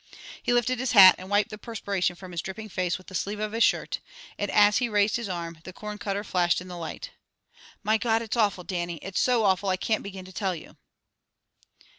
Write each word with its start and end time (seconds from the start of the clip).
He 0.41 0.51
lifted 0.51 0.79
his 0.79 0.93
hat, 0.93 1.13
and 1.19 1.29
wiped 1.29 1.51
the 1.51 1.59
perspiration 1.59 2.15
from 2.15 2.31
his 2.31 2.41
dripping 2.41 2.69
face 2.69 2.97
with 2.97 3.05
the 3.05 3.13
sleeve 3.13 3.39
of 3.39 3.51
his 3.51 3.63
shirt, 3.63 3.99
and 4.35 4.49
as 4.49 4.77
he 4.77 4.89
raised 4.89 5.15
his 5.15 5.29
arm, 5.29 5.59
the 5.63 5.71
corn 5.71 5.99
cutter 5.99 6.23
flashed 6.23 6.59
in 6.59 6.67
the 6.67 6.75
light. 6.75 7.11
"My 7.83 7.99
God, 7.99 8.23
it's 8.23 8.35
awful, 8.35 8.63
Dannie! 8.63 8.97
It's 9.03 9.19
so 9.19 9.43
awful, 9.43 9.69
I 9.69 9.77
can't 9.77 10.01
begin 10.01 10.25
to 10.25 10.33
tell 10.33 10.55
you!" 10.55 10.75